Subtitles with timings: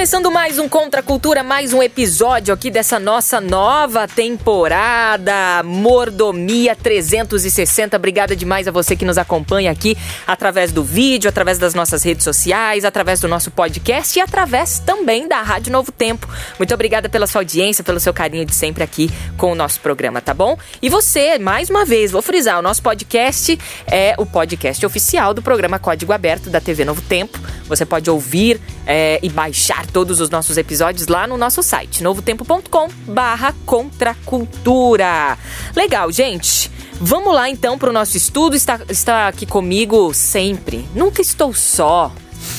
[0.00, 6.74] Começando mais um Contra a Cultura, mais um episódio aqui dessa nossa nova temporada Mordomia
[6.74, 7.98] 360.
[7.98, 12.24] Obrigada demais a você que nos acompanha aqui através do vídeo, através das nossas redes
[12.24, 16.26] sociais, através do nosso podcast e através também da Rádio Novo Tempo.
[16.58, 20.22] Muito obrigada pela sua audiência, pelo seu carinho de sempre aqui com o nosso programa,
[20.22, 20.56] tá bom?
[20.80, 25.42] E você, mais uma vez, vou frisar, o nosso podcast é o podcast oficial do
[25.42, 27.38] programa Código Aberto da TV Novo Tempo.
[27.68, 32.88] Você pode ouvir é, e baixar todos os nossos episódios lá no nosso site, novotempo.com
[33.06, 35.36] barra contracultura.
[35.76, 36.70] Legal, gente.
[37.00, 38.54] Vamos lá então para o nosso estudo.
[38.56, 40.86] Está, está aqui comigo sempre.
[40.94, 42.12] Nunca estou só,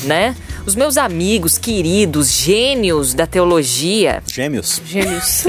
[0.03, 0.35] né?
[0.65, 4.21] Os meus amigos queridos, gênios da teologia.
[4.27, 4.79] Gêmeos.
[4.85, 5.45] Gêmeos.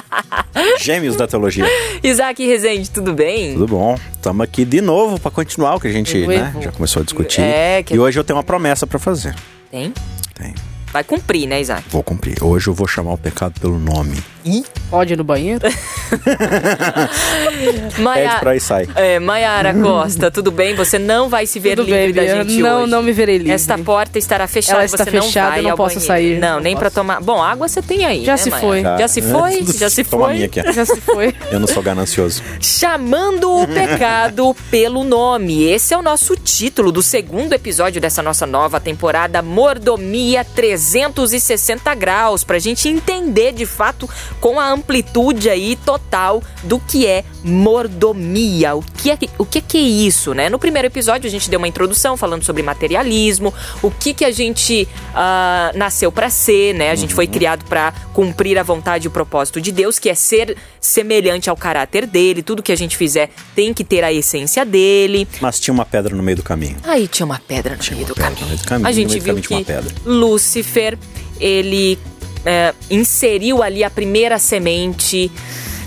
[0.80, 1.64] Gêmeos da teologia.
[2.02, 3.52] Isaac Rezende, tudo bem?
[3.52, 3.98] Tudo bom.
[4.14, 7.42] Estamos aqui de novo para continuar o que a gente né, já começou a discutir.
[7.42, 9.34] É, que- E hoje eu tenho uma promessa para fazer.
[9.70, 9.92] Tem?
[10.34, 10.54] Tem.
[10.92, 11.84] Vai cumprir, né, Isaac?
[11.90, 12.42] Vou cumprir.
[12.42, 14.16] Hoje eu vou chamar o pecado pelo nome.
[14.90, 15.60] Pode ir no banheiro?
[17.88, 18.36] Pede Maia...
[18.40, 18.88] pra ir sai.
[18.94, 20.74] É, Maiara Costa, tudo bem?
[20.74, 22.90] Você não vai se ver Tudo livre bem, da gente Não, hoje.
[22.90, 23.52] não me verei livre.
[23.52, 26.06] Esta porta estará fechada, Ela está você não fechada, vai eu não ao posso banheiro.
[26.06, 26.38] sair.
[26.40, 26.94] Não, Não nem pra posso.
[26.94, 27.20] tomar.
[27.20, 28.24] Bom, água você tem aí.
[28.24, 28.66] Já né, se Maiara?
[28.66, 28.82] foi.
[28.82, 29.64] Já se foi?
[29.78, 30.34] Já se Toma a foi?
[30.34, 30.72] minha aqui.
[30.72, 31.34] Já se foi.
[31.50, 32.42] Eu não sou ganancioso.
[32.60, 35.64] Chamando o pecado pelo nome.
[35.64, 42.44] Esse é o nosso título do segundo episódio dessa nossa nova temporada Mordomia 360 graus,
[42.44, 44.08] pra gente entender de fato
[44.40, 48.74] com a amplitude aí total do que é mordomia.
[48.74, 50.48] O que é, o que, que é isso, né?
[50.48, 53.52] No primeiro episódio a gente deu uma introdução falando sobre materialismo,
[53.82, 56.90] o que que a gente ah, nasceu pra ser, né?
[56.90, 60.14] A gente foi criado pra cumprir a vontade e o propósito de Deus, que é
[60.14, 62.42] ser semelhante ao caráter dele.
[62.42, 65.26] Tudo que a gente fizer tem que ter a essência dele.
[65.40, 66.76] Mas tinha uma pedra no meio do caminho.
[66.84, 68.40] Aí tinha uma pedra no meio uma do pedra caminho.
[68.40, 69.74] no meio do caminho, A gente viu tinha que.
[70.04, 70.98] Lúcifer,
[71.40, 71.98] ele
[72.48, 75.30] é, inseriu ali a primeira semente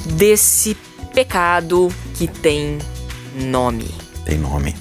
[0.06, 0.78] desse
[1.12, 2.78] pecado que tem
[3.36, 3.90] nome.
[4.24, 4.76] Tem nome.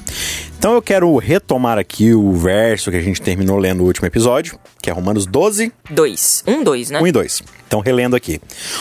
[0.58, 4.58] Então eu quero retomar aqui o verso que a gente terminou lendo no último episódio,
[4.82, 6.44] que é Romanos 12, Dois.
[6.46, 7.00] Um, dois, né?
[7.00, 7.42] 1 e 2.
[7.66, 8.40] Então, relendo aqui.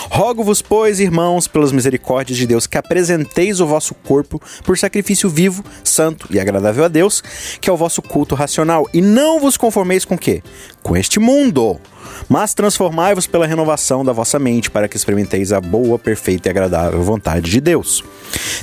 [0.10, 5.64] Rogo-vos, pois, irmãos, pelas misericórdias de Deus, que apresenteis o vosso corpo por sacrifício vivo,
[5.84, 7.22] santo e agradável a Deus,
[7.62, 8.90] que é o vosso culto racional.
[8.94, 10.44] E não vos conformeis com o quê?
[10.82, 11.80] Com este mundo.
[12.28, 17.02] Mas transformai-vos pela renovação da vossa mente, para que experimenteis a boa, perfeita e agradável
[17.02, 18.04] vontade de Deus.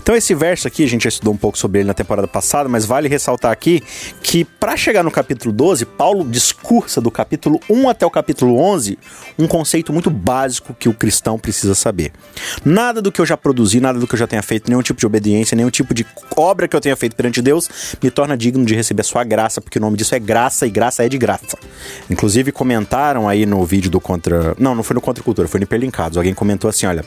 [0.01, 2.69] Então, esse verso aqui, a gente já estudou um pouco sobre ele na temporada passada,
[2.69, 3.83] mas vale ressaltar aqui
[4.23, 8.99] que, para chegar no capítulo 12, Paulo discursa do capítulo 1 até o capítulo 11
[9.39, 12.13] um conceito muito básico que o cristão precisa saber.
[12.65, 15.01] Nada do que eu já produzi, nada do que eu já tenha feito, nenhum tipo
[15.01, 16.07] de obediência, nenhum tipo de
[16.37, 17.69] obra que eu tenha feito perante Deus
[18.03, 20.71] me torna digno de receber a sua graça, porque o nome disso é graça e
[20.71, 21.59] graça é de graça.
[22.11, 24.55] Inclusive, comentaram aí no vídeo do Contra.
[24.59, 26.19] Não, não foi no Contra Cultura, foi no Hiperlinkados.
[26.19, 27.05] Alguém comentou assim: olha,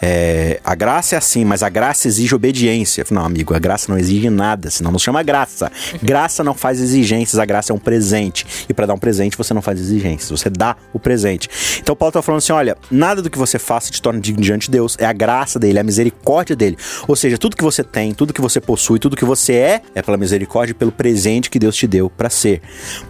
[0.00, 3.02] é, a graça é assim, mas a graça exige obediência.
[3.02, 5.70] Eu falei, Não, amigo, a graça não exige nada, senão não chama graça.
[6.02, 8.46] Graça não faz exigências, a graça é um presente.
[8.68, 11.48] E para dar um presente, você não faz exigências, você dá o presente.
[11.80, 14.66] Então, Paulo tá falando assim: olha, nada do que você faça te torna digno diante
[14.66, 16.76] de Deus, é a graça dele, é a misericórdia dele.
[17.06, 20.02] Ou seja, tudo que você tem, tudo que você possui, tudo que você é, é
[20.02, 22.60] pela misericórdia e pelo presente que Deus te deu para ser.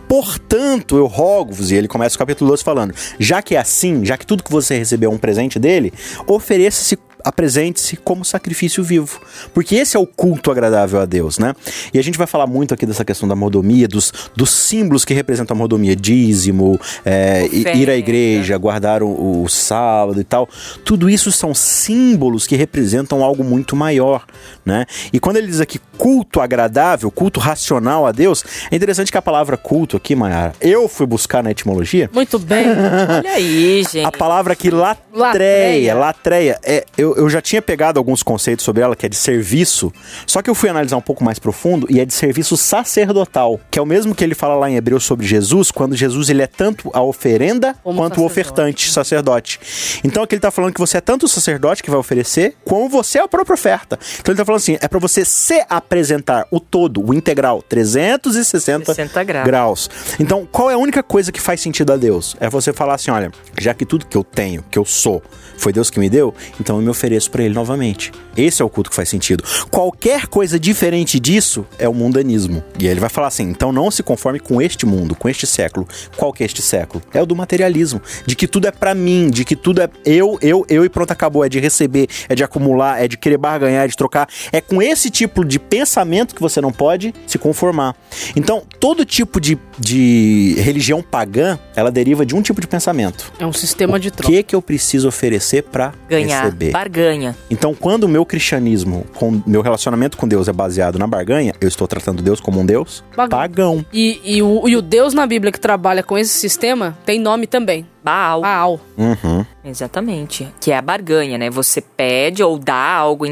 [0.08, 4.16] Portanto, eu rogo-vos, e ele começa o capítulo 12 falando: já que é assim, já
[4.16, 5.92] que tudo que você recebeu é um presente dele,
[6.26, 6.98] ofereça-se
[7.28, 9.20] apresente-se como sacrifício vivo,
[9.52, 11.54] porque esse é o culto agradável a Deus, né?
[11.92, 15.12] E a gente vai falar muito aqui dessa questão da mordomia, dos, dos símbolos que
[15.12, 20.48] representam a mordomia, dízimo, é, ir à igreja, guardar o, o sábado e tal.
[20.86, 24.24] Tudo isso são símbolos que representam algo muito maior,
[24.64, 24.86] né?
[25.12, 29.22] E quando ele diz aqui culto agradável, culto racional a Deus, é interessante que a
[29.22, 32.64] palavra culto aqui, Mayara, eu fui buscar na etimologia, Muito bem.
[33.18, 34.06] Olha aí, gente.
[34.06, 35.94] a palavra aqui latreia, Latreia.
[35.94, 39.92] latreia, é, eu, eu já tinha pegado alguns conceitos sobre ela, que é de serviço,
[40.26, 43.78] só que eu fui analisar um pouco mais profundo e é de serviço sacerdotal, que
[43.78, 46.46] é o mesmo que ele fala lá em Hebreus sobre Jesus, quando Jesus ele é
[46.46, 48.32] tanto a oferenda Como quanto o sacerdote.
[48.32, 49.60] ofertante, sacerdote.
[50.04, 52.88] Então aqui ele tá falando que você é tanto o sacerdote que vai oferecer, como
[52.88, 53.98] você é a própria oferta.
[54.20, 58.94] Então ele tá falando assim, é para você se apresentar o todo, o integral, 360
[58.94, 59.46] 60 graus.
[59.46, 59.90] graus.
[60.20, 62.36] Então, qual é a única coisa que faz sentido a Deus?
[62.40, 65.22] É você falar assim, olha, já que tudo que eu tenho, que eu sou,
[65.56, 68.10] foi Deus que me deu, então eu me ofereço para ele novamente.
[68.36, 69.44] Esse é o culto que faz sentido.
[69.70, 72.62] Qualquer coisa diferente disso é o mundanismo.
[72.78, 75.46] E aí ele vai falar assim, então não se conforme com este mundo, com este
[75.46, 75.86] século.
[76.16, 77.02] Qual que é este século?
[77.14, 80.38] É o do materialismo, de que tudo é para mim, de que tudo é eu,
[80.42, 83.84] eu, eu e pronto acabou, é de receber, é de acumular, é de querer barganhar,
[83.84, 84.28] é de trocar.
[84.52, 87.94] É com esse tipo de pensamento que você não pode se conformar.
[88.34, 93.32] Então, todo tipo de, de religião pagã, ela deriva de um tipo de pensamento.
[93.38, 94.32] É um sistema de O troca.
[94.32, 96.44] que que eu preciso oferecer para Ganhar.
[96.44, 96.70] receber?
[96.88, 97.36] Barganha.
[97.50, 101.68] Então, quando o meu cristianismo, com meu relacionamento com Deus é baseado na barganha, eu
[101.68, 103.38] estou tratando Deus como um Deus Pagão.
[103.38, 103.86] pagão.
[103.92, 107.46] E, e o, e o Deus na Bíblia que trabalha com esse sistema tem nome
[107.46, 107.86] também.
[108.08, 108.40] Baal.
[108.40, 108.80] Baal.
[108.96, 109.44] Uhum.
[109.62, 110.48] Exatamente.
[110.60, 111.50] Que é a barganha, né?
[111.50, 113.24] Você pede ou dá algo,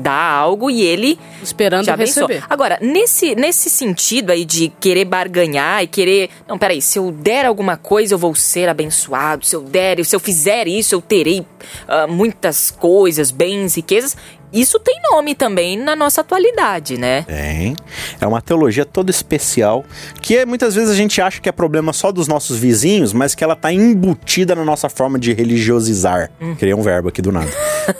[0.00, 2.26] dá algo e ele Esperando te abençoa.
[2.26, 2.46] receber.
[2.48, 6.28] Agora, nesse, nesse sentido aí de querer barganhar e querer.
[6.46, 9.46] Não, peraí, se eu der alguma coisa, eu vou ser abençoado.
[9.46, 11.46] Se eu der, se eu fizer isso, eu terei
[11.86, 14.14] ah, muitas coisas, bens, riquezas.
[14.52, 17.22] Isso tem nome também na nossa atualidade, né?
[17.22, 17.76] Tem.
[18.20, 19.84] É uma teologia toda especial,
[20.20, 23.34] que é, muitas vezes a gente acha que é problema só dos nossos vizinhos, mas
[23.34, 26.30] que ela tá embutida na nossa forma de religiosizar.
[26.40, 26.54] Hum.
[26.56, 27.50] Criei um verbo aqui do nada.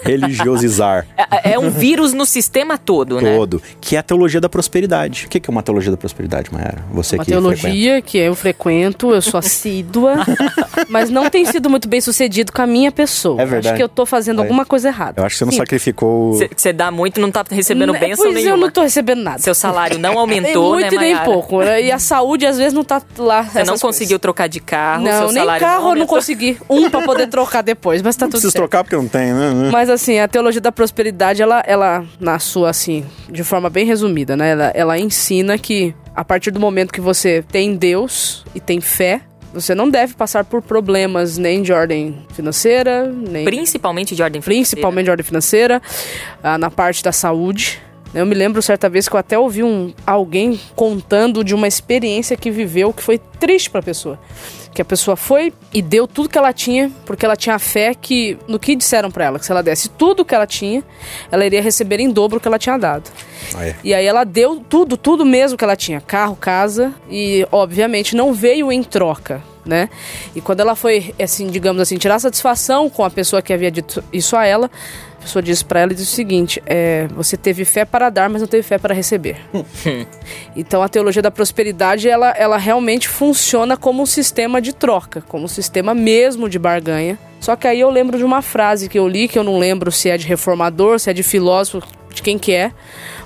[0.02, 1.06] Religiosizar.
[1.16, 3.34] É, é um vírus no sistema todo, né?
[3.36, 3.62] Todo.
[3.80, 5.26] Que é a teologia da prosperidade.
[5.26, 6.84] O que é uma teologia da prosperidade, Mayara?
[6.92, 7.56] Você Uma que frequenta.
[7.58, 10.16] teologia que eu frequento, eu sou assídua,
[10.88, 13.40] mas não tem sido muito bem sucedido com a minha pessoa.
[13.40, 13.68] É verdade.
[13.68, 14.46] Acho que eu tô fazendo Aí.
[14.46, 15.20] alguma coisa errada.
[15.20, 15.58] Eu acho que você não Sim.
[15.58, 16.38] sacrificou.
[16.56, 18.54] Você dá muito e não tá recebendo Né, bênção pois nenhuma.
[18.54, 19.38] eu não tô recebendo nada.
[19.38, 21.24] Seu salário não nem aumentou, muito né, e nem Mayara?
[21.24, 21.62] pouco.
[21.62, 23.42] E a saúde às vezes não tá lá.
[23.44, 26.58] Você não conseguiu trocar de carro, Não, seu nem carro eu não consegui.
[26.68, 28.62] Um pra poder trocar depois, mas tá Não tudo preciso certo.
[28.68, 29.70] trocar porque não tem, né?
[29.78, 34.36] Mas assim, a teologia da prosperidade, ela, ela na sua, assim, de forma bem resumida,
[34.36, 34.50] né?
[34.50, 39.20] Ela, ela ensina que a partir do momento que você tem Deus e tem fé,
[39.54, 44.64] você não deve passar por problemas nem de ordem financeira, nem Principalmente de ordem financeira.
[44.64, 45.80] principalmente de ordem financeira,
[46.42, 47.80] ah, na parte da saúde.
[48.14, 52.36] Eu me lembro certa vez que eu até ouvi um, alguém contando de uma experiência
[52.36, 54.18] que viveu que foi triste pra pessoa.
[54.72, 58.38] Que a pessoa foi e deu tudo que ela tinha, porque ela tinha fé que
[58.46, 60.82] no que disseram pra ela, que se ela desse tudo que ela tinha,
[61.30, 63.10] ela iria receber em dobro o que ela tinha dado.
[63.54, 63.74] Aí.
[63.82, 68.32] E aí ela deu tudo, tudo mesmo que ela tinha, carro, casa, e obviamente não
[68.32, 69.90] veio em troca, né?
[70.34, 74.02] E quando ela foi, assim, digamos assim, tirar satisfação com a pessoa que havia dito
[74.12, 74.70] isso a ela,
[75.18, 78.30] a pessoa disse pra ela e disse o seguinte: é, você teve fé para dar,
[78.30, 79.36] mas não teve fé para receber.
[80.56, 85.44] então a teologia da prosperidade, ela, ela realmente funciona como um sistema de troca, como
[85.44, 87.18] um sistema mesmo de barganha.
[87.40, 89.92] Só que aí eu lembro de uma frase que eu li, que eu não lembro
[89.92, 92.72] se é de reformador, se é de filósofo, de quem que é.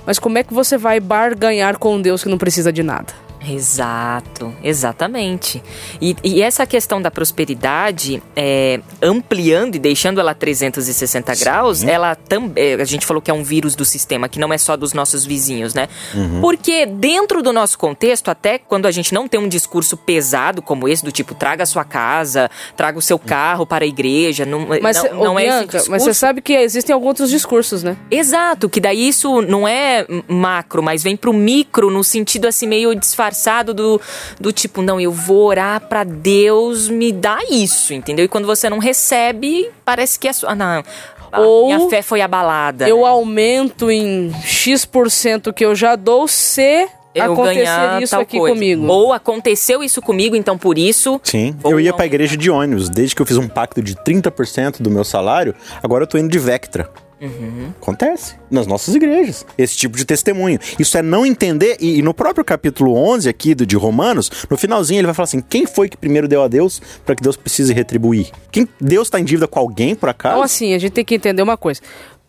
[0.05, 3.22] Mas como é que você vai barganhar com um Deus que não precisa de nada?
[3.47, 5.63] Exato, exatamente.
[6.01, 12.75] E, e essa questão da prosperidade, é, ampliando e deixando ela 360 graus, ela também.
[12.75, 15.25] A gente falou que é um vírus do sistema, que não é só dos nossos
[15.25, 15.87] vizinhos, né?
[16.41, 20.87] Porque dentro do nosso contexto, até quando a gente não tem um discurso pesado como
[20.87, 24.67] esse, do tipo, traga a sua casa, traga o seu carro para a igreja, não,
[24.81, 27.95] Mas, não, não é esse mas você sabe que existem alguns outros discursos, né?
[28.09, 32.95] Exato, que daí isso não é macro, mas vem pro micro no sentido assim meio
[32.95, 33.32] disfarçado
[33.73, 33.99] do,
[34.39, 38.25] do tipo, não, eu vou orar pra Deus me dar isso, entendeu?
[38.25, 40.51] E quando você não recebe, parece que é sua.
[40.51, 40.83] Ah, não.
[41.31, 42.87] a Ou minha fé foi abalada.
[42.87, 48.37] Eu aumento em X% que eu já dou se Eu ganhar acontecer isso tal aqui
[48.37, 48.55] coisa.
[48.55, 48.87] comigo.
[48.87, 51.19] Ou aconteceu isso comigo, então por isso.
[51.23, 51.97] Sim, eu ia não.
[51.97, 52.89] pra igreja de ônibus.
[52.89, 56.29] Desde que eu fiz um pacto de 30% do meu salário, agora eu tô indo
[56.29, 56.89] de Vectra.
[57.81, 59.45] Acontece nas nossas igrejas.
[59.57, 60.59] Esse tipo de testemunho.
[60.77, 61.77] Isso é não entender.
[61.79, 65.25] E, e no próprio capítulo 11 aqui do, de Romanos, no finalzinho ele vai falar
[65.25, 68.31] assim: quem foi que primeiro deu a Deus para que Deus precise retribuir?
[68.51, 70.35] Quem, Deus tá em dívida com alguém, por acaso?
[70.35, 71.81] Então, assim, a gente tem que entender uma coisa.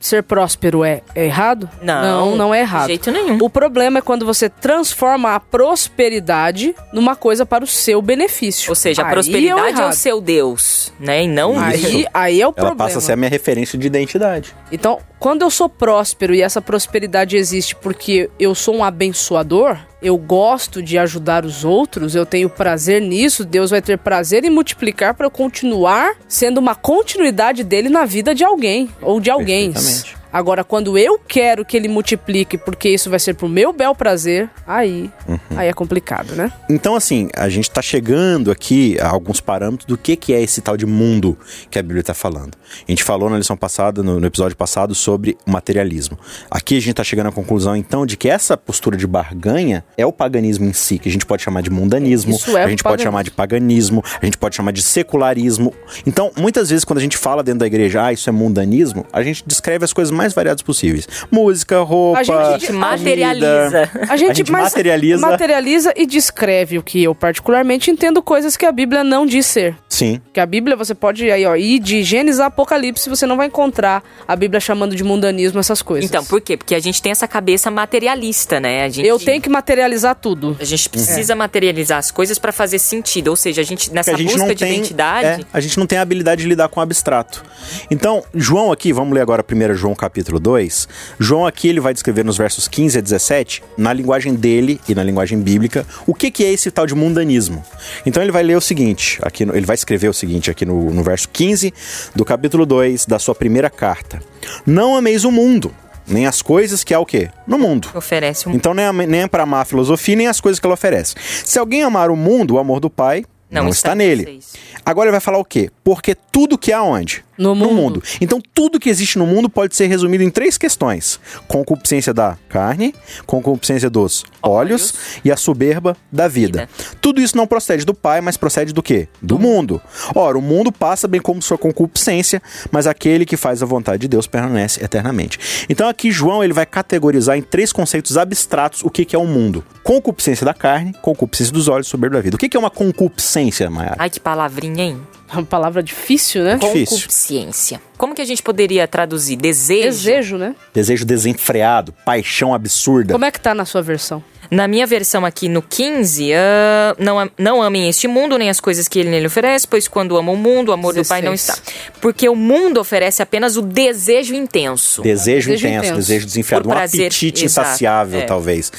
[0.04, 1.66] Ser próspero é, é errado?
[1.80, 2.82] Não, não, não é errado.
[2.82, 3.38] de jeito nenhum.
[3.40, 8.68] O problema é quando você transforma a prosperidade numa coisa para o seu benefício.
[8.68, 11.25] Ou seja, a Aí é o prosperidade é, o seu Deus, né?
[11.25, 11.58] E não.
[11.58, 12.76] Aí, aí é o Ela problema.
[12.76, 14.54] passa a ser a minha referência de identidade.
[14.70, 20.18] Então, quando eu sou próspero e essa prosperidade existe porque eu sou um abençoador, eu
[20.18, 25.14] gosto de ajudar os outros, eu tenho prazer nisso, Deus vai ter prazer em multiplicar
[25.14, 29.73] para eu continuar sendo uma continuidade dele na vida de alguém ou de alguém.
[29.73, 30.24] Perfeitamente.
[30.34, 34.50] Agora, quando eu quero que ele multiplique, porque isso vai ser pro meu bel prazer,
[34.66, 35.08] aí,
[35.56, 36.52] aí é complicado, né?
[36.68, 40.60] Então, assim, a gente tá chegando aqui a alguns parâmetros do que, que é esse
[40.60, 41.38] tal de mundo
[41.70, 42.58] que a Bíblia tá falando.
[42.84, 46.18] A gente falou na lição passada, no, no episódio passado, sobre o materialismo.
[46.50, 50.04] Aqui a gente tá chegando à conclusão, então, de que essa postura de barganha é
[50.04, 53.04] o paganismo em si, que a gente pode chamar de mundanismo, é a gente pode
[53.04, 55.72] chamar de paganismo, a gente pode chamar de secularismo.
[56.04, 59.22] Então, muitas vezes, quando a gente fala dentro da igreja, ah, isso é mundanismo, a
[59.22, 61.07] gente descreve as coisas mais variadas possíveis.
[61.31, 63.90] Música, roupa, A gente- a gente materializa.
[64.09, 65.26] A gente, materializa.
[65.26, 69.76] materializa e descreve o que eu particularmente entendo coisas que a Bíblia não diz ser.
[69.88, 70.21] Sim.
[70.33, 73.47] Que a Bíblia você pode aí, ó, ir de Gênesis a Apocalipse, você não vai
[73.49, 76.09] encontrar a Bíblia chamando de mundanismo essas coisas.
[76.09, 76.57] Então, por quê?
[76.57, 78.85] Porque a gente tem essa cabeça materialista, né?
[78.85, 80.57] A gente, eu tenho que materializar tudo.
[80.61, 83.28] A gente precisa materializar as coisas pra fazer sentido.
[83.28, 85.43] Ou seja, a gente, nessa a gente busca não de tem, identidade.
[85.43, 87.45] é, a gente não tem a habilidade de lidar com o abstrato.
[87.90, 90.88] Então, João aqui, vamos ler agora 1 João capítulo 2.
[91.18, 95.02] João aqui ele vai descrever nos versos 15 a 17, na linguagem dele e na
[95.02, 97.64] linguagem bíblica, o que, que é esse tal de mundanismo.
[98.06, 100.90] Então ele vai ler o seguinte, aqui no- ele vai escrever o seguinte aqui no,
[100.90, 101.73] no verso 15
[102.14, 104.21] do capítulo 2 da sua primeira carta.
[104.66, 105.75] Não ameis o mundo,
[106.06, 107.30] nem as coisas que há o quê?
[107.47, 107.88] No mundo.
[107.94, 108.52] Oferece um.
[108.52, 111.14] Então nem, é- nem é para amar a filosofia, nem as coisas que ela oferece.
[111.44, 114.40] Se alguém amar o mundo, o amor do Pai não, está, em nele.
[114.85, 115.71] Agora ele vai falar o quê?
[115.83, 117.25] Porque tudo que há onde?
[117.36, 118.02] No mundo.
[118.20, 122.94] Então tudo que existe no mundo pode ser resumido em três questões: concupiscência da carne,
[123.26, 126.68] concupiscência dos olhos, e a soberba da vida.
[127.00, 129.08] Tudo isso não procede do Pai, mas procede do quê?
[129.20, 129.80] Do mundo.
[130.14, 134.08] Ora, o mundo passa bem como sua concupiscência, mas aquele que faz a vontade de
[134.08, 135.38] Deus permanece eternamente.
[135.68, 139.26] Então aqui João ele vai categorizar em três conceitos abstratos o que que é o
[139.26, 142.36] mundo: concupiscência da carne, concupiscência dos olhos, soberba da vida.
[142.36, 143.96] O que que é uma concupiscência, Mayara?
[143.98, 145.00] Ai, que palavrinha, hein?
[145.34, 146.56] É uma palavra difícil, né?
[146.56, 146.96] Difícil.
[146.96, 147.82] Concupiscência.
[148.04, 149.34] Como que a gente poderia traduzir?
[149.34, 149.84] Desejo?
[149.84, 150.54] Desejo, né?
[150.75, 153.14] Desejo desenfreado, paixão absurda.
[153.14, 154.23] Como é que tá na sua versão?
[154.50, 158.88] Na minha versão aqui no 15, ah, não, não amem este mundo nem as coisas
[158.88, 161.58] que ele nele oferece, pois quando amam o mundo, o amor do Pai não 16.
[161.58, 161.73] está.
[162.00, 165.02] Porque o mundo oferece apenas o desejo intenso.
[165.02, 165.96] Desejo, Desejo intenso, intenso.
[165.96, 168.26] desejo desenfreado, um apetite exato, insaciável, é.
[168.26, 168.70] talvez.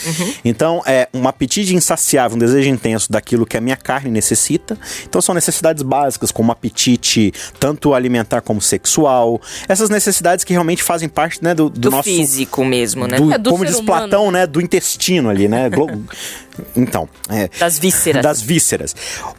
[0.43, 4.77] Então, é um apetite insaciável, um desejo intenso daquilo que a minha carne necessita.
[5.03, 9.14] Então, são necessidades básicas, como apetite tanto alimentar como sexual.
[9.67, 12.03] Essas necessidades que realmente fazem parte né, do, do Do nosso.
[12.03, 13.17] físico mesmo, né?
[13.17, 14.07] do- É do como ser diz humano.
[14.09, 14.45] Platão, né?
[14.47, 15.69] Do intestino ali, né?
[16.75, 18.23] Então, é, Das vísceras.
[18.23, 18.95] das vísceras.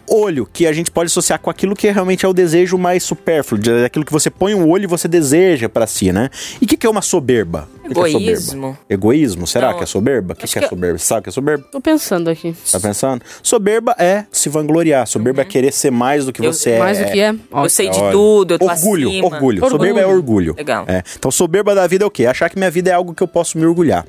[0.06, 3.58] Olho, que a gente pode associar com aquilo que realmente é o desejo mais supérfluo,
[3.58, 6.28] de- aquilo que você põe o olho e você deseja pra si, né?
[6.60, 7.68] E o que, que é uma soberba?
[7.86, 8.30] O que que é soberba?
[8.30, 8.78] Egoísmo.
[8.88, 9.46] Egoísmo?
[9.46, 10.32] Será Não, que é soberba?
[10.34, 10.98] O que, que é que- soberba?
[10.98, 11.64] Você sabe o que é soberba?
[11.70, 12.54] Tô pensando aqui.
[12.70, 13.22] Tá pensando?
[13.42, 15.06] Soberba é se vangloriar.
[15.06, 16.78] Soberba é querer ser mais do que Eu- você é.
[16.78, 17.34] Mais do que é?
[17.52, 19.24] Ó, Eu sei de Olha, tudo, eu tô orgulho, acima.
[19.26, 19.70] orgulho, Orgulho.
[19.70, 20.54] Soberba é orgulho.
[20.56, 20.84] Legal.
[20.88, 21.02] É.
[21.18, 22.26] Então, soberba da vida é o quê?
[22.26, 24.04] Achar que minha vida é algo que eu posso me orgulhar.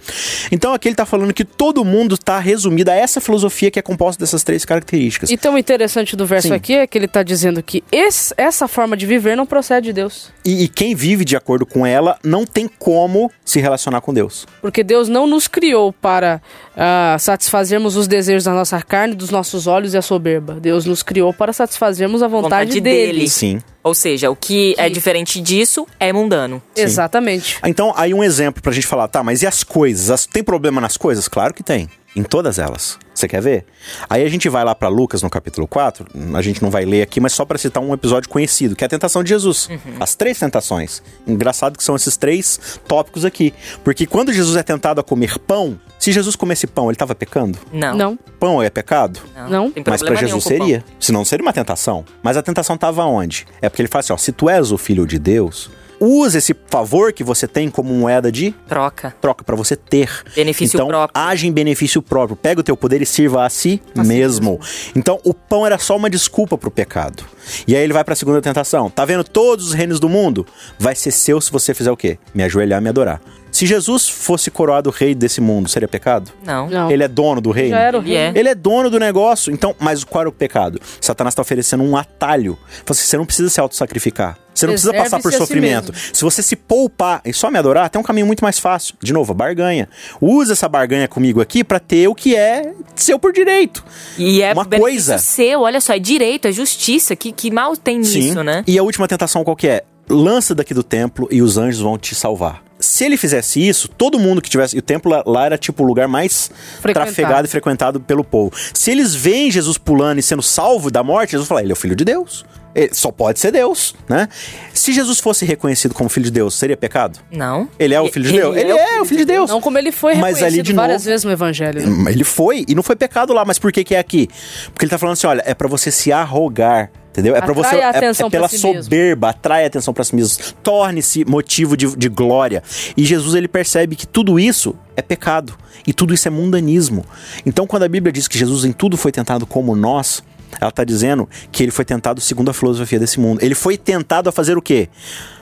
[0.51, 3.81] Então, aqui ele tá falando que todo mundo tá resumido a essa filosofia que é
[3.81, 5.29] composta dessas três características.
[5.29, 6.53] E tão interessante do verso Sim.
[6.53, 9.93] aqui é que ele tá dizendo que esse- essa forma de viver não procede de
[9.93, 10.31] Deus.
[10.46, 14.45] E, e quem vive de acordo com ela não tem como se relacionar com Deus.
[14.62, 16.41] Porque Deus não nos criou para
[16.75, 20.53] ah, satisfazermos os desejos da nossa carne, dos nossos olhos e a soberba.
[20.55, 23.13] Deus nos criou para satisfazermos a vontade, Vontade dele.
[23.13, 23.29] dele.
[23.29, 23.62] Sim.
[23.83, 26.62] Ou seja, o que é diferente disso é mundano.
[26.75, 27.57] Exatamente.
[27.65, 30.09] Então, aí um exemplo pra gente falar, tá, mas e as coisas?
[30.12, 31.27] As- tem problema nas coisas?
[31.27, 31.89] Claro que tem.
[32.17, 32.97] Em todas elas.
[33.13, 33.63] Você quer ver?
[34.09, 37.03] Aí a gente vai lá pra Lucas no capítulo 4, a gente não vai ler
[37.03, 39.69] aqui, mas só pra citar um episódio conhecido, que é a tentação de Jesus.
[40.00, 41.03] As três tentações.
[41.27, 43.53] Engraçado que são esses três tópicos aqui.
[43.83, 47.59] Porque quando Jesus é tentado a comer pão, se Jesus comesse pão, ele tava pecando?
[47.71, 47.95] Não.
[47.95, 48.19] Não.
[48.39, 49.19] Pão é pecado?
[49.47, 49.69] Não.
[49.69, 50.83] Tem Mas pra Jesus seria.
[51.00, 52.03] Senão seria uma tentação.
[52.24, 53.45] Mas a tentação tava onde?
[53.62, 55.69] É porque ele fala assim, ó, se tu és o filho de Deus,
[56.00, 59.16] use esse favor que você tem como moeda de Troca.
[59.22, 60.10] troca pra você ter.
[60.36, 61.12] Benefício então, próprio.
[61.22, 62.36] age em benefício próprio.
[62.36, 64.60] Pega o teu poder e sirva a si mesmo.
[64.96, 67.24] Então, o pão era só uma desculpa pro pecado.
[67.68, 68.89] E aí ele vai pra segunda tentação.
[68.89, 70.46] Tá vendo todos os reinos do mundo?
[70.80, 72.18] Vai ser seu se você fizer o quê?
[72.34, 73.22] Me ajoelhar e me adorar.
[73.51, 76.32] Se Jesus fosse coroado rei desse mundo, seria pecado?
[76.46, 76.70] Não.
[76.70, 76.92] Não.
[76.92, 77.72] Ele é dono do reino?
[77.72, 78.18] Já era o Ele rei.
[78.18, 78.32] é.
[78.36, 79.51] Ele é dono do negócio.
[79.51, 80.80] Então, mas qual era o pecado?
[81.01, 82.58] Satanás está oferecendo um atalho.
[82.86, 84.38] Você, você não precisa se autossacrificar.
[84.57, 85.91] Você não precisa passar por si sofrimento.
[85.91, 86.09] mesmo.
[86.13, 88.95] Se você se poupar e só me adorar, tem um caminho muito mais fácil.
[89.01, 89.87] De novo, a barganha.
[90.19, 93.83] Usa essa barganha comigo aqui pra ter o que é seu por direito.
[94.17, 95.17] E é Uma coisa.
[95.17, 97.15] seu, olha só, é direito, é justiça.
[97.15, 98.63] Que, que mal tem nisso, né?
[98.65, 99.83] E a última tentação qual que é?
[100.09, 102.63] Lança daqui do templo e os anjos vão te salvar.
[102.88, 104.75] Se ele fizesse isso, todo mundo que tivesse.
[104.75, 106.50] E o templo lá, era tipo o lugar mais
[106.82, 108.51] trafegado e frequentado pelo povo.
[108.74, 111.75] Se eles veem Jesus pulando e sendo salvo da morte, Jesus fala: ele é o
[111.77, 112.46] filho de Deus.
[112.75, 114.29] Ele só pode ser Deus, né?
[114.72, 117.17] Se Jesus fosse reconhecido como filho de Deus, seria pecado?
[117.32, 117.67] Não.
[117.79, 118.56] Ele é o filho de Deus?
[118.56, 119.50] Ele é o filho de Deus.
[119.50, 121.88] Não como ele foi Mas reconhecido ali de várias novo- vezes no evangelho.
[121.89, 122.12] né?
[122.12, 124.29] Ele foi, e não foi pecado lá, mas por que que é aqui?
[124.72, 127.36] Porque ele tá falando assim, olha, é pra você se arrogar, entendeu?
[127.36, 128.83] É para você é, é pela si mesmo.
[128.83, 132.62] soberba, atrai a atenção pra si mesmo, torne-se motivo de, de glória.
[132.95, 137.03] E Jesus ele percebe que tudo isso é pecado e tudo isso é mundanismo.
[137.43, 140.24] Então quando a Bíblia diz que Jesus em tudo foi tentado como nós,
[140.62, 143.41] ela tá dizendo que ele foi tentado segundo a filosofia desse mundo.
[143.41, 144.88] Ele foi tentado a fazer o quê?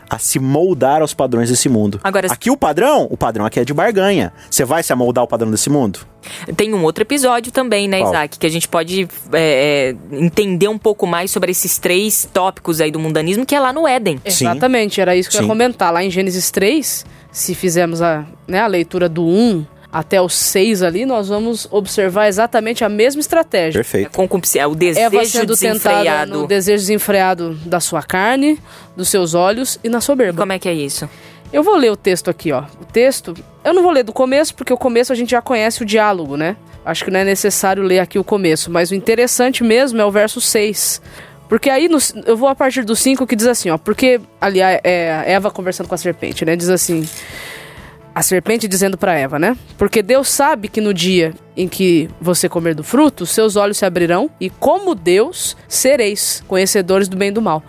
[0.09, 1.99] A se moldar aos padrões desse mundo.
[2.03, 4.31] Agora- aqui o padrão, o padrão aqui é de barganha.
[4.49, 5.99] Você vai se amoldar ao padrão desse mundo?
[6.55, 8.09] Tem um outro episódio também, né, Qual?
[8.11, 8.39] Isaac?
[8.39, 12.91] Que a gente pode é, é, entender um pouco mais sobre esses três tópicos aí
[12.91, 14.19] do mundanismo, que é lá no Éden.
[14.25, 14.45] Sim.
[14.45, 15.45] Exatamente, era isso que eu Sim.
[15.45, 15.93] ia comentar.
[15.93, 20.81] Lá em Gênesis 3, se fizermos a, né, a leitura do 1 até o 6
[20.83, 23.79] ali, nós vamos observar exatamente a mesma estratégia.
[23.79, 24.11] Perfeito.
[24.11, 26.31] concupiscência, é o desejo Eva sendo desenfreado.
[26.41, 28.59] no desejo desenfreado da sua carne,
[28.95, 30.41] dos seus olhos e na soberba.
[30.41, 31.09] Como é que é isso?
[31.53, 32.63] Eu vou ler o texto aqui, ó.
[32.81, 35.81] O texto, eu não vou ler do começo, porque o começo a gente já conhece
[35.83, 36.57] o diálogo, né?
[36.83, 40.11] Acho que não é necessário ler aqui o começo, mas o interessante mesmo é o
[40.11, 41.01] verso 6.
[41.47, 43.77] Porque aí, no- eu vou a partir do 5 que diz assim, ó.
[43.77, 46.55] Porque, ali, a- é a Eva conversando com a serpente, né?
[46.55, 47.07] Diz assim.
[48.15, 49.57] A serpente dizendo para Eva, né?
[49.77, 53.85] Porque Deus sabe que no dia em que você comer do fruto, seus olhos se
[53.85, 57.61] abrirão e, como Deus, sereis conhecedores do bem e do mal.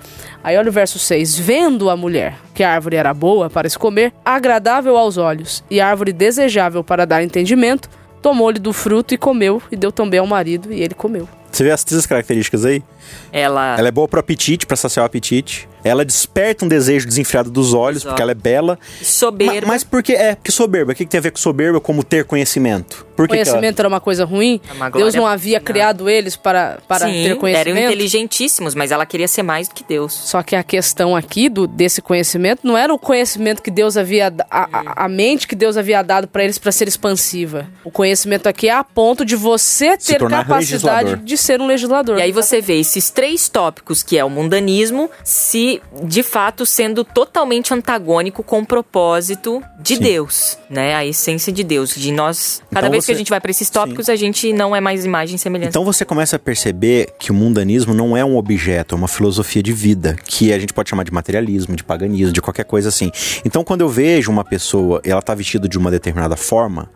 [0.45, 1.37] Aí olha o verso 6.
[1.37, 5.81] Vendo a mulher que a árvore era boa para se comer, agradável aos olhos e
[5.81, 7.91] árvore desejável para dar entendimento,
[8.23, 11.29] tomou-lhe do fruto e comeu, e deu também ao marido, e ele comeu.
[11.51, 12.85] Você vê as três características aí?
[13.33, 13.77] Ela.
[13.79, 15.69] Ela é boa pro apetite, pra saciar o apetite.
[15.85, 18.77] Ela desperta um desejo desenfreado dos olhos, Dos porque ela é bela.
[19.03, 19.61] Soberba.
[19.67, 20.35] Ma- Mas por que é?
[20.35, 20.91] Porque soberba.
[20.93, 23.07] O que, que tem a ver com soberba como ter conhecimento?
[23.15, 24.61] Por que que ela- Conhecimento era uma coisa ruim?
[24.69, 25.65] É uma Deus não havia não.
[25.65, 27.87] criado eles para, para Sim, ter eram conhecimento?
[27.87, 30.13] inteligentíssimos, mas ela queria ser mais do que Deus.
[30.13, 34.33] Só que a questão aqui do, desse conhecimento não era o conhecimento que Deus havia.
[34.51, 34.69] A,
[35.03, 37.67] a, a mente que Deus havia dado para eles para ser expansiva.
[37.85, 41.17] O conhecimento aqui é a ponto de você ter capacidade legislador.
[41.19, 42.19] de ser um legislador.
[42.19, 47.05] E aí você vê esses três tópicos, que é o mundanismo, se de fato sendo
[47.05, 50.01] totalmente antagônico com o propósito de Sim.
[50.03, 50.95] Deus, né?
[50.95, 51.95] A essência de Deus.
[51.95, 54.53] De nós, cada Então vez que a você- gente vai para esses tópicos, a gente
[54.53, 55.69] não é mais imagem e semelhança.
[55.69, 59.63] Então você começa a perceber que o mundanismo não é um objeto, é uma filosofia
[59.63, 63.11] de vida, que a gente pode chamar de materialismo, de paganismo, de qualquer coisa assim.
[63.45, 66.89] Então quando eu vejo uma pessoa, ela tá vestida de uma determinada forma,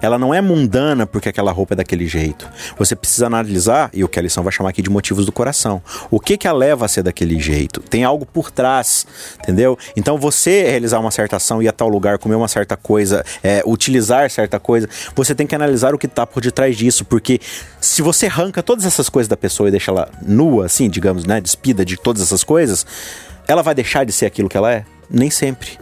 [0.00, 2.48] ela não é mundana porque aquela roupa é daquele jeito.
[2.78, 5.47] Você precisa analisar, e o que a lição vai chamar aqui de motivos do coração.
[6.10, 7.80] O que que a leva a ser daquele jeito?
[7.80, 9.06] Tem algo por trás,
[9.42, 9.78] entendeu?
[9.96, 13.62] Então você realizar uma certa ação, ir a tal lugar, comer uma certa coisa, é,
[13.66, 17.40] utilizar certa coisa, você tem que analisar o que tá por detrás disso, porque
[17.80, 21.40] se você arranca todas essas coisas da pessoa e deixa ela nua, assim, digamos, né,
[21.40, 22.86] despida de todas essas coisas,
[23.46, 24.84] ela vai deixar de ser aquilo que ela é?
[25.10, 25.78] Nem sempre.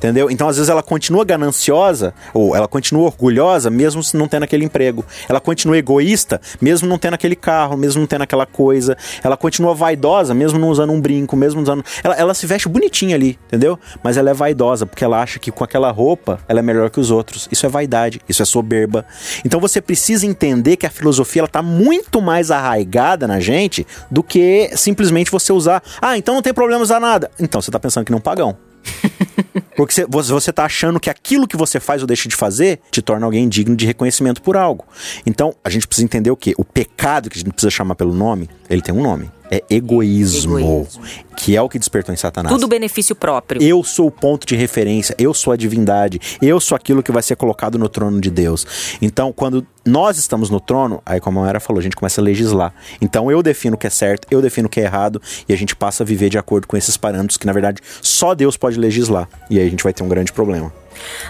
[0.00, 0.30] Entendeu?
[0.30, 4.64] Então, às vezes, ela continua gananciosa, ou ela continua orgulhosa, mesmo se não tendo aquele
[4.64, 5.04] emprego.
[5.28, 8.96] Ela continua egoísta, mesmo não tendo aquele carro, mesmo não tendo aquela coisa.
[9.22, 11.84] Ela continua vaidosa, mesmo não usando um brinco, mesmo usando.
[12.02, 13.78] Ela, ela se veste bonitinha ali, entendeu?
[14.02, 16.98] Mas ela é vaidosa, porque ela acha que com aquela roupa ela é melhor que
[16.98, 17.46] os outros.
[17.52, 19.04] Isso é vaidade, isso é soberba.
[19.44, 24.22] Então, você precisa entender que a filosofia ela tá muito mais arraigada na gente do
[24.22, 25.82] que simplesmente você usar.
[26.00, 27.30] Ah, então não tem problema usar nada.
[27.38, 28.69] Então, você tá pensando que não pagão.
[29.76, 32.80] Porque você- você você tá achando que aquilo que você faz ou deixa de fazer
[32.90, 34.84] te torna alguém digno de reconhecimento por algo.
[35.24, 36.54] Então, a gente precisa entender o quê?
[36.56, 39.30] O pecado, que a gente precisa chamar pelo nome, ele tem um nome.
[39.50, 40.58] É egoísmo.
[40.58, 41.02] Egoísmo.
[41.36, 42.54] Que é o que despertou em Satanás.
[42.54, 43.60] Tudo benefício próprio.
[43.62, 47.22] Eu sou o ponto de referência, eu sou a divindade, eu sou aquilo que vai
[47.22, 48.96] ser colocado no trono de Deus.
[49.02, 52.24] Então, quando nós estamos no trono, aí como a Mara falou, a gente começa a
[52.24, 52.72] legislar.
[53.00, 55.56] Então, eu defino o que é certo, eu defino o que é errado, e a
[55.56, 58.78] gente passa a viver de acordo com esses parâmetros que, na verdade, só Deus pode
[58.78, 59.28] legislar.
[59.48, 60.72] E aí a gente vai ter um grande problema.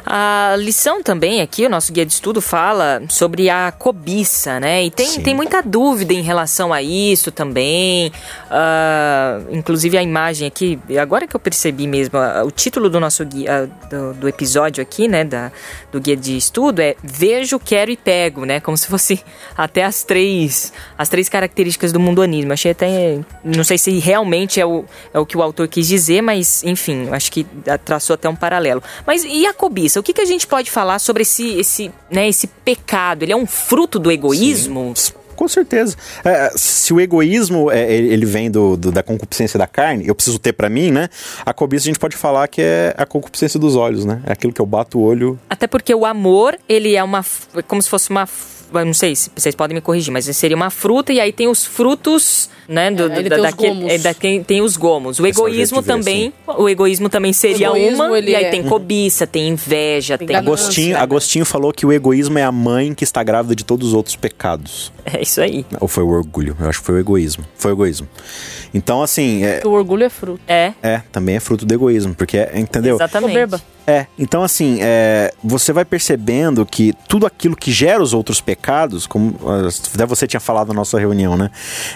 [0.04, 4.84] A lição também aqui, o nosso guia de estudo fala sobre a cobiça, né?
[4.84, 5.22] E tem, Sim.
[5.22, 8.12] tem muita dúvida em relação a isso também.
[8.50, 13.24] Ah, inclusive a imagem aqui, agora que eu percebi mesmo, ah, o título do nosso
[13.24, 15.24] guia, ah, do, do episódio aqui, né?
[15.24, 15.52] Da,
[15.92, 18.60] do guia de estudo é Vejo, Quero e Pego, né?
[18.60, 19.22] Como se fosse
[19.56, 22.52] até as três, as três características do mundanismo.
[22.52, 23.20] Achei até.
[23.44, 27.08] Não sei se realmente é o, é o que o autor quis dizer, mas enfim,
[27.10, 27.46] acho que
[27.84, 28.82] traçou até um paralelo.
[29.06, 30.00] Mas e a cobiça?
[30.00, 33.22] O que, que a gente pode falar sobre esse, esse, né, esse pecado?
[33.22, 34.94] Ele é um fruto do egoísmo?
[35.36, 35.96] com certeza.
[36.22, 40.38] É, se o egoísmo é, ele vem do, do- da concupiscência da carne, eu preciso
[40.38, 41.08] ter pra mim, né?
[41.46, 44.20] A cobiça a gente pode falar que é a concupiscência dos olhos, né?
[44.26, 45.38] É aquilo que eu bato o olho.
[45.48, 47.24] Até porque o amor, ele é uma.
[47.56, 48.28] é como se fosse uma.
[48.72, 51.64] Não sei se vocês podem me corrigir, mas seria uma fruta e aí tem os
[51.64, 52.90] frutos, né?
[52.90, 53.92] Do, É, ele da- tem os daquele- gomos.
[53.92, 55.18] é, da- tem, tem os gomos.
[55.18, 56.32] O é egoísmo ver, também.
[56.46, 58.18] O egoísmo também seria egoísmo, uma.
[58.18, 60.26] E aí é- tem cobiça, tem inveja, tem.
[60.28, 60.48] ganância.
[60.52, 61.00] Agostinho, né?
[61.00, 64.16] Agostinho falou que o egoísmo é a mãe que está grávida de todos os outros
[64.16, 64.92] pecados.
[65.04, 65.64] É isso aí.
[65.80, 66.56] Ou foi o orgulho?
[66.60, 67.44] Eu acho que foi o egoísmo.
[67.56, 68.08] Foi o egoísmo.
[68.72, 70.40] Então, assim, é, O orgulho é fruto.
[70.46, 72.94] É, é, também é fruto do egoísmo, porque, é- entendeu?
[72.96, 73.30] exatamente.
[73.30, 73.60] Soberba.
[73.86, 79.06] É, então assim, é, você vai percebendo que tudo aquilo que gera os outros pecados,
[79.06, 79.36] como
[79.94, 81.50] até você tinha falado na nossa reunião, né?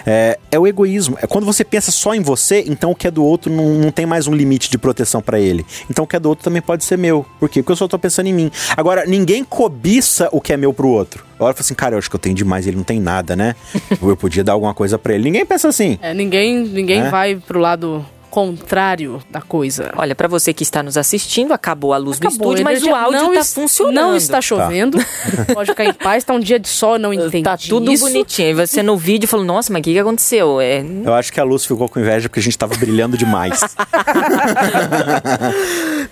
[0.05, 1.17] É, é o egoísmo.
[1.21, 3.91] É quando você pensa só em você, então o que é do outro não, não
[3.91, 5.65] tem mais um limite de proteção pra ele.
[5.89, 7.25] Então o que é do outro também pode ser meu.
[7.39, 7.61] Por quê?
[7.61, 8.51] Porque eu só tô pensando em mim.
[8.75, 11.23] Agora, ninguém cobiça o que é meu pro outro.
[11.39, 13.35] Olha e fala assim, cara, eu acho que eu tenho demais, ele não tem nada,
[13.35, 13.55] né?
[14.01, 15.23] Ou eu podia dar alguma coisa pra ele.
[15.25, 15.99] Ninguém pensa assim.
[16.01, 17.09] É, ninguém ninguém É?
[17.09, 19.93] vai pro lado contrário da coisa.
[19.95, 23.21] Olha, pra você que está nos assistindo, acabou a luz Acabou, estúdio, mas o áudio
[23.21, 23.95] não tá es- funcionando.
[23.95, 24.97] Não está chovendo.
[25.53, 28.03] Pode ficar em paz, tá um dia de sol, não entendi Tá tudo isso.
[28.03, 28.49] bonitinho.
[28.49, 30.59] E você no vídeo falou, nossa, mas o que, que aconteceu?
[30.59, 33.57] É, Eu acho que a luz ficou com inveja porque a gente tava brilhando demais.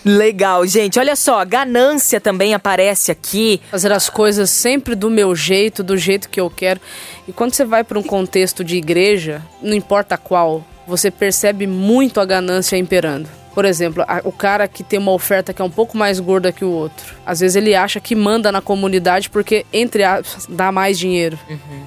[0.06, 0.98] Legal, gente.
[1.00, 3.60] Olha só, a ganância também aparece aqui.
[3.70, 6.80] Fazer as coisas sempre do meu jeito, do jeito que eu quero.
[7.28, 12.20] E quando você vai para um contexto de igreja, não importa qual, você percebe muito
[12.20, 13.30] a ganância imperando.
[13.54, 16.66] Por exemplo, o cara que tem uma oferta que é um pouco mais gorda que
[16.66, 17.16] o outro.
[17.24, 21.38] Às vezes ele acha que manda na comunidade porque, entre aspas, dá mais dinheiro.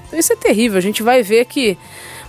[0.07, 0.79] Então isso é terrível.
[0.79, 1.77] A gente vai ver que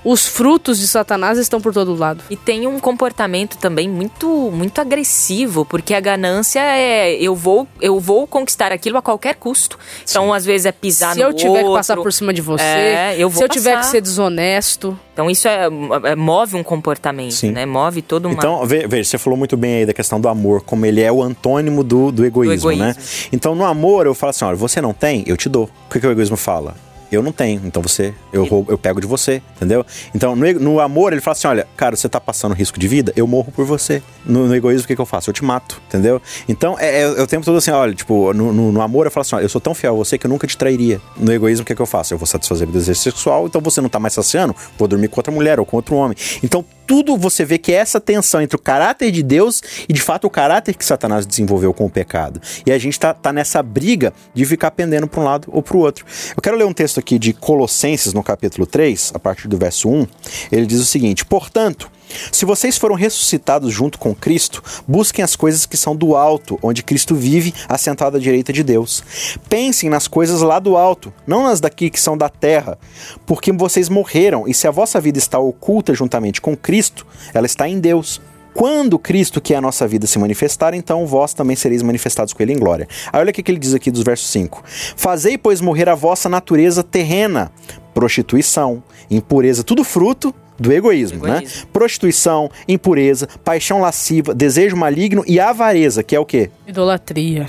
[0.03, 2.23] os frutos de Satanás estão por todo lado.
[2.29, 7.99] E tem um comportamento também muito muito agressivo, porque a ganância é eu vou eu
[7.99, 9.77] vou conquistar aquilo a qualquer custo.
[10.09, 11.73] Então, às vezes é pisar Se no eu tiver que outro.
[11.73, 13.85] passar por cima de você, É, eu vou se eu tiver passar.
[13.85, 15.65] que ser desonesto, Então isso é,
[16.03, 17.51] é- move um comportamento, Sim.
[17.51, 17.65] né?
[17.65, 20.61] Move todo uma Então, ve- veja, você falou muito bem aí da questão do amor,
[20.61, 22.85] como ele é o antônimo do, do, egoísmo, egoísmo.
[22.85, 22.95] né?
[23.31, 25.63] Então, no amor, eu falo assim: olha, você não tem, eu te dou.
[25.87, 26.75] O que, que o egoísmo fala?
[27.11, 29.85] Eu não tenho, então você, eu, roubo, eu pego de você, entendeu?
[30.13, 33.13] Então, no, no amor, ele fala assim: olha, cara, você tá passando risco de vida,
[33.15, 34.03] eu morro por você.
[34.25, 35.29] No, no egoísmo, o que, que eu faço?
[35.29, 36.21] Eu te mato, entendeu?
[36.49, 39.11] Então, é, é, é o tempo todo assim: olha, tipo, no, no- no amor, eu
[39.11, 40.99] falo assim: olha, eu sou tão fiel a você que eu nunca te trairia.
[41.17, 42.13] No egoísmo, o que, que eu faço?
[42.13, 45.19] Eu vou satisfazer o desejo sexual, então você não tá mais saciando, vou dormir com
[45.19, 46.17] outra mulher ou com outro homem.
[46.43, 50.01] Então, tudo você vê que é essa tensão entre o caráter de Deus e de
[50.01, 52.41] fato o caráter que Satanás desenvolveu com o pecado.
[52.65, 55.75] E a gente tá, tá nessa briga de ficar pendendo para um lado ou para
[55.75, 56.05] o outro.
[56.35, 59.89] Eu quero ler um texto aqui de Colossenses, no capítulo 3, a partir do verso
[59.89, 60.07] 1.
[60.49, 61.91] Ele diz o seguinte: Portanto,
[62.31, 66.83] se vocês foram ressuscitados junto com Cristo, busquem as coisas que são do alto, onde
[66.83, 69.03] Cristo vive, assentado à direita de Deus.
[69.49, 72.77] Pensem nas coisas lá do alto, não nas daqui que são da terra,
[73.25, 77.67] porque vocês morreram, e se a vossa vida está oculta juntamente com Cristo, ela está
[77.67, 78.21] em Deus.
[78.53, 82.41] Quando Cristo, que é a nossa vida, se manifestar, então vós também sereis manifestados com
[82.41, 82.87] ele em glória.
[83.13, 84.63] Aí olha o que ele diz aqui dos versos 5.
[84.95, 87.51] Fazei, pois, morrer a vossa natureza terrena,
[87.93, 91.37] prostituição, impureza, tudo fruto do egoísmo, né?
[91.37, 91.67] Egoísmo.
[91.67, 96.49] Prostituição, impureza, paixão lasciva, desejo maligno e avareza, que é o quê?
[96.67, 97.47] idolatria.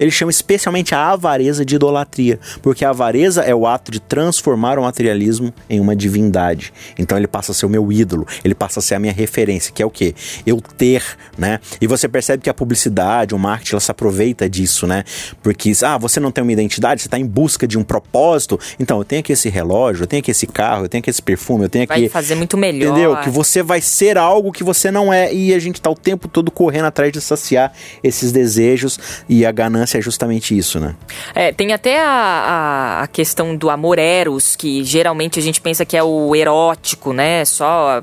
[0.00, 4.78] Ele chama especialmente a avareza de idolatria, porque a avareza é o ato de transformar
[4.78, 6.72] o materialismo em uma divindade.
[6.98, 9.72] Então ele passa a ser o meu ídolo, ele passa a ser a minha referência,
[9.72, 10.14] que é o quê?
[10.46, 11.04] Eu ter,
[11.36, 11.60] né?
[11.80, 15.04] E você percebe que a publicidade, o marketing, ela se aproveita disso, né?
[15.42, 18.58] Porque, ah, você não tem uma identidade, você está em busca de um propósito.
[18.78, 21.22] Então, eu tenho aqui esse relógio, eu tenho aqui esse carro, eu tenho aqui esse
[21.22, 22.00] perfume, eu tenho aqui...
[22.00, 22.90] vai fazer muito melhor.
[22.90, 23.16] Entendeu?
[23.18, 25.32] Que você vai ser algo que você não é.
[25.32, 28.98] E a gente tá o tempo todo correndo atrás de saciar esses desejos.
[29.28, 30.94] E a ganância é justamente isso, né?
[31.34, 35.84] É, tem até a, a, a questão do amor eros, que geralmente a gente pensa
[35.84, 37.44] que é o erótico, né?
[37.44, 38.02] Só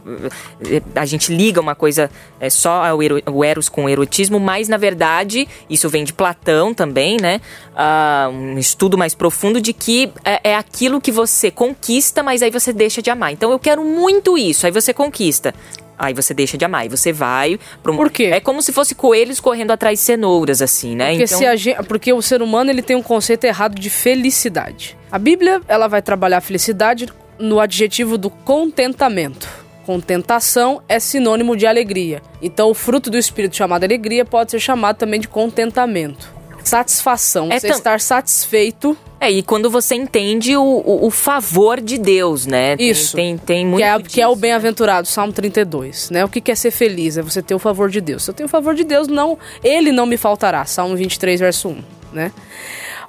[0.65, 4.39] eh, a gente liga uma coisa é só ao ero- o eros com o erotismo,
[4.39, 7.41] mas na verdade isso vem de Platão também, né?
[7.75, 12.51] Ah, um estudo mais profundo de que é, é aquilo que você conquista, mas aí
[12.51, 13.31] você deixa de amar.
[13.33, 15.53] Então eu quero muito isso, aí você conquista.
[15.97, 17.55] Aí você deixa de amar, e você vai
[17.85, 18.25] um- Por quê?
[18.25, 21.09] É como se fosse coelhos correndo atrás de cenouras, assim, né?
[21.11, 24.97] Porque, se a gen- porque o ser humano ele tem um conceito errado de felicidade.
[25.11, 27.07] A Bíblia ela vai trabalhar a felicidade
[27.39, 29.47] no adjetivo do contentamento.
[29.85, 32.21] Contentação é sinônimo de alegria.
[32.41, 36.36] Então, o fruto do espírito chamado alegria pode ser chamado também de contentamento.
[36.67, 41.81] Satisfação, É você tam- estar satisfeito, É, e quando você entende o, o, o favor
[41.81, 42.75] de Deus, né?
[42.77, 43.15] Tem- Isso.
[43.15, 44.41] Tem, tem, muito que é, que é o disso.
[44.41, 46.23] bem-aventurado, Salmo 32, né?
[46.23, 47.17] O que é ser feliz?
[47.17, 48.23] É você ter o favor de Deus.
[48.23, 50.65] Se eu tenho o favor de Deus, não, ele não me faltará.
[50.65, 52.31] Salmo 23, verso 1, né?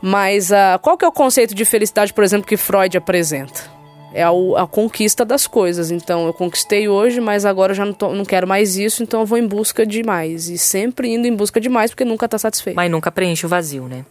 [0.01, 3.77] Mas ah, qual que é o conceito de felicidade, por exemplo, que Freud apresenta?
[4.13, 5.91] É a, a, conquista das coisas.
[5.91, 9.21] Então, eu conquistei hoje, mas agora eu já não, tô, não quero mais isso, então
[9.21, 10.49] eu vou em busca de mais.
[10.49, 12.77] E sempre indo em busca de mais, porque nunca está satisfeito.
[12.77, 14.05] Mas nunca preenche o vazio, né?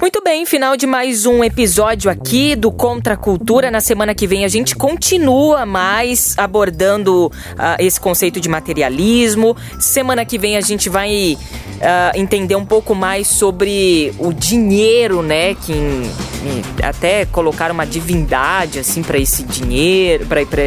[0.00, 3.70] Muito bem, final de mais um episódio aqui do Contra a Cultura.
[3.70, 7.32] Na semana que vem a gente continua mais abordando uh,
[7.78, 9.56] esse conceito de materialismo.
[9.78, 15.54] Semana que vem a gente vai uh, entender um pouco mais sobre o dinheiro, né?
[15.54, 15.74] Que
[16.82, 20.26] até colocar uma divindade assim para esse dinheiro,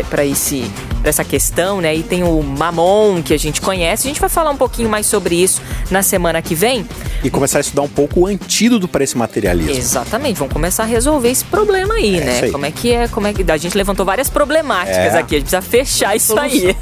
[0.09, 0.63] para esse
[0.99, 1.95] pra essa questão, né?
[1.95, 4.07] E tem o Mamon que a gente conhece.
[4.07, 6.85] A gente vai falar um pouquinho mais sobre isso na semana que vem.
[7.23, 9.75] E começar a estudar um pouco o antídoto para esse materialismo.
[9.75, 12.39] Exatamente, vamos começar a resolver esse problema aí, é né?
[12.43, 12.51] Aí.
[12.51, 15.19] Como é que é, como é que a gente levantou várias problemáticas é.
[15.19, 16.75] aqui, a gente precisa fechar isso aí.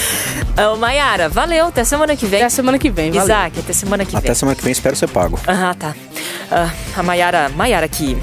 [0.72, 2.40] Ô, Mayara, valeu, até semana que vem.
[2.40, 3.24] Até semana que vem, valeu.
[3.24, 4.30] Isaac, até semana que até vem.
[4.30, 5.38] Até semana que vem, espero ser pago.
[5.46, 5.94] Ah, tá.
[6.50, 8.16] Uh, a Mayara, Mayara que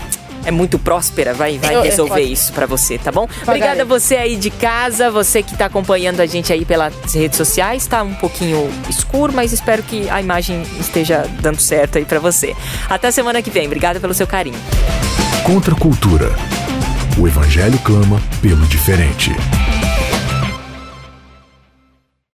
[0.45, 3.27] é muito próspera, vai, vai resolver isso para você, tá bom?
[3.43, 7.37] Obrigada a você aí de casa, você que tá acompanhando a gente aí pelas redes
[7.37, 7.87] sociais.
[7.87, 12.55] Tá um pouquinho escuro, mas espero que a imagem esteja dando certo aí para você.
[12.89, 13.65] Até semana que vem.
[13.65, 14.59] Obrigada pelo seu carinho.
[15.43, 16.33] Contra a cultura.
[17.17, 19.31] O evangelho clama pelo diferente.